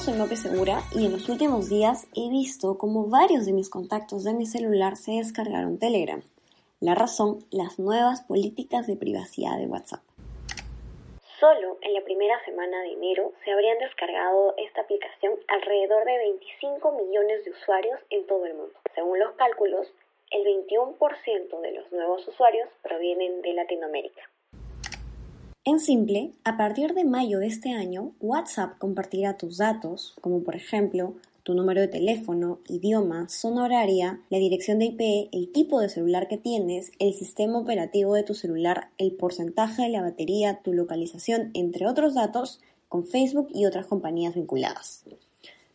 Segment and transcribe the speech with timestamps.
[0.00, 4.24] soy Mope Segura y en los últimos días he visto como varios de mis contactos
[4.24, 6.22] de mi celular se descargaron Telegram.
[6.80, 10.00] La razón, las nuevas políticas de privacidad de WhatsApp.
[11.38, 16.92] Solo en la primera semana de enero se habrían descargado esta aplicación alrededor de 25
[16.92, 18.72] millones de usuarios en todo el mundo.
[18.94, 19.86] Según los cálculos,
[20.30, 24.22] el 21% de los nuevos usuarios provienen de Latinoamérica.
[25.62, 30.56] En simple, a partir de mayo de este año, WhatsApp compartirá tus datos, como por
[30.56, 35.90] ejemplo tu número de teléfono, idioma, zona horaria, la dirección de IP, el tipo de
[35.90, 40.72] celular que tienes, el sistema operativo de tu celular, el porcentaje de la batería, tu
[40.72, 45.04] localización, entre otros datos, con Facebook y otras compañías vinculadas.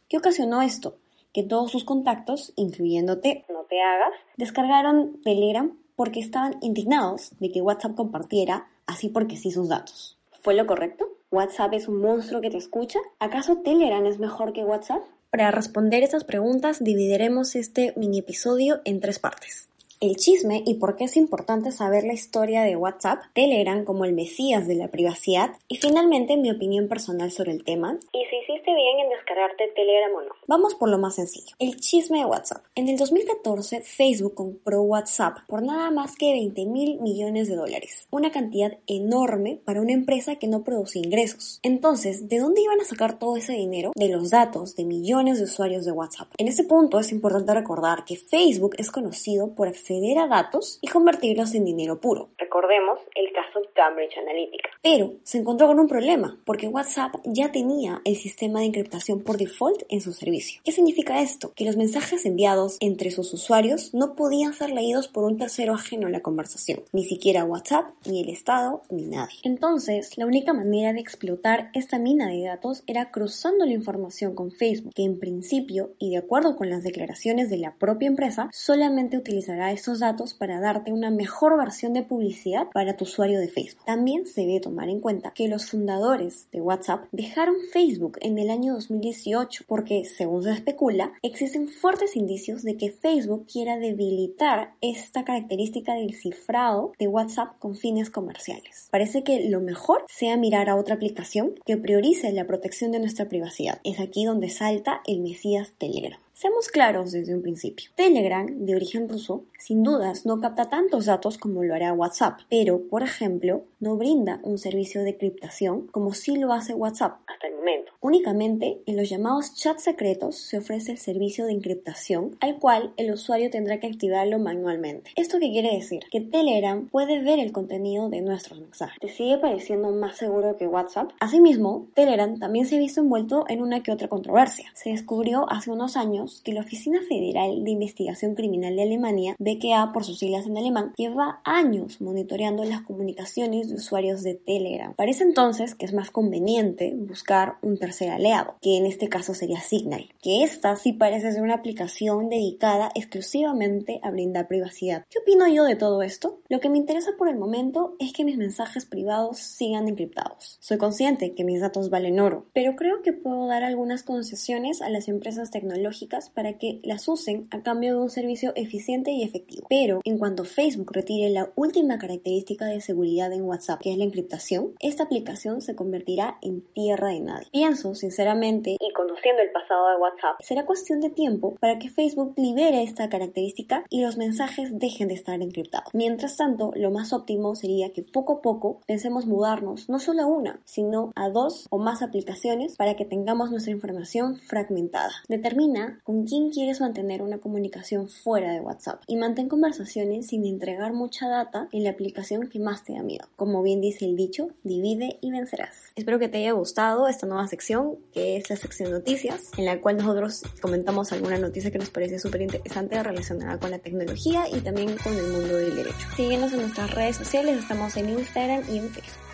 [0.09, 0.97] ¿Qué ocasionó esto?
[1.31, 7.61] Que todos sus contactos, incluyéndote, no te hagas, descargaron Telegram porque estaban indignados de que
[7.61, 10.17] WhatsApp compartiera así porque sí sus datos.
[10.41, 11.07] ¿Fue lo correcto?
[11.31, 12.99] ¿WhatsApp es un monstruo que te escucha?
[13.19, 15.01] ¿Acaso Telegram es mejor que WhatsApp?
[15.31, 19.69] Para responder estas preguntas dividiremos este mini episodio en tres partes.
[20.01, 24.11] El chisme y por qué es importante saber la historia de WhatsApp, Telegram como el
[24.11, 28.75] mesías de la privacidad y finalmente mi opinión personal sobre el tema y si hiciste
[28.75, 30.35] bien en descargarte Telegram o no.
[30.47, 32.65] Vamos por lo más sencillo, el chisme de WhatsApp.
[32.75, 38.07] En el 2014 Facebook compró WhatsApp por nada más que 20 mil millones de dólares,
[38.11, 41.59] una cantidad enorme para una empresa que no produce ingresos.
[41.63, 43.91] Entonces, ¿de dónde iban a sacar todo ese dinero?
[43.95, 46.27] De los datos de millones de usuarios de WhatsApp.
[46.37, 50.87] En este punto es importante recordar que Facebook es conocido por acceder a datos y
[50.87, 52.29] convertirlos en dinero puro.
[52.39, 54.69] Recordemos el caso Cambridge Analytica.
[54.81, 59.37] Pero se encontró con un problema, porque WhatsApp ya tenía el sistema de encriptación por
[59.37, 60.59] default en su servicio.
[60.63, 61.53] ¿Qué significa esto?
[61.55, 66.07] Que los mensajes enviados entre sus usuarios no podían ser leídos por un tercero ajeno
[66.07, 69.37] a la conversación, ni siquiera WhatsApp, ni el Estado, ni nadie.
[69.43, 74.51] Entonces, la única manera de explotar esta mina de datos era cruzando la información con
[74.51, 79.17] Facebook, que en principio, y de acuerdo con las declaraciones de la propia empresa, solamente
[79.17, 83.85] utilizará estos datos para darte una mejor versión de publicidad para tu usuario de Facebook.
[83.85, 88.49] También se debe tomar en cuenta que los fundadores de WhatsApp dejaron Facebook en el
[88.49, 95.23] año 2018 porque, según se especula, existen fuertes indicios de que Facebook quiera debilitar esta
[95.23, 98.87] característica del cifrado de WhatsApp con fines comerciales.
[98.91, 103.27] Parece que lo mejor sea mirar a otra aplicación que priorice la protección de nuestra
[103.27, 103.79] privacidad.
[103.83, 106.24] Es aquí donde salta el Mesías Telegram.
[106.37, 107.91] Seamos claros desde un principio.
[107.95, 112.89] Telegram, de origen ruso, sin dudas no capta tantos datos como lo hará WhatsApp, pero,
[112.89, 117.55] por ejemplo, no brinda un servicio de criptación como sí lo hace WhatsApp hasta el
[117.55, 117.91] momento.
[118.01, 123.11] Únicamente en los llamados chats secretos se ofrece el servicio de encriptación al cual el
[123.11, 125.11] usuario tendrá que activarlo manualmente.
[125.15, 126.01] ¿Esto qué quiere decir?
[126.11, 128.97] Que Telegram puede ver el contenido de nuestros mensajes.
[128.99, 131.11] ¿Te sigue pareciendo más seguro que WhatsApp?
[131.19, 134.71] Asimismo, Telegram también se ha visto envuelto en una que otra controversia.
[134.73, 139.91] Se descubrió hace unos años que la Oficina Federal de Investigación Criminal de Alemania, BKA
[139.93, 144.93] por sus siglas en alemán, lleva años monitoreando las comunicaciones usuarios de Telegram.
[144.95, 149.61] Parece entonces que es más conveniente buscar un tercer aliado, que en este caso sería
[149.61, 155.05] Signal, que esta sí parece ser una aplicación dedicada exclusivamente a brindar privacidad.
[155.09, 156.41] ¿Qué opino yo de todo esto?
[156.49, 160.57] Lo que me interesa por el momento es que mis mensajes privados sigan encriptados.
[160.59, 164.89] Soy consciente que mis datos valen oro, pero creo que puedo dar algunas concesiones a
[164.89, 169.67] las empresas tecnológicas para que las usen a cambio de un servicio eficiente y efectivo.
[169.69, 174.03] Pero en cuanto Facebook retire la última característica de seguridad en WhatsApp, que es la
[174.03, 177.47] encriptación, esta aplicación se convertirá en tierra de nadie.
[177.51, 182.33] Pienso sinceramente, y conociendo el pasado de WhatsApp, será cuestión de tiempo para que Facebook
[182.35, 185.89] libere esta característica y los mensajes dejen de estar encriptados.
[185.93, 190.27] Mientras tanto, lo más óptimo sería que poco a poco pensemos mudarnos no solo a
[190.27, 195.11] una, sino a dos o más aplicaciones para que tengamos nuestra información fragmentada.
[195.29, 200.93] Determina con quién quieres mantener una comunicación fuera de WhatsApp y mantén conversaciones sin entregar
[200.93, 203.27] mucha data en la aplicación que más te da miedo.
[203.45, 205.91] Como bien dice el dicho, divide y vencerás.
[205.95, 209.81] Espero que te haya gustado esta nueva sección que es la sección noticias, en la
[209.81, 214.61] cual nosotros comentamos alguna noticia que nos parece súper interesante relacionada con la tecnología y
[214.61, 216.07] también con el mundo del derecho.
[216.15, 219.24] Síguenos en nuestras redes sociales, estamos en Instagram y en Facebook.